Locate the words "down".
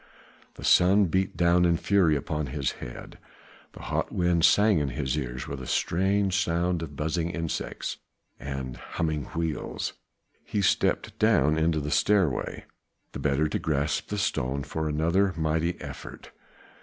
1.37-1.63, 11.19-11.55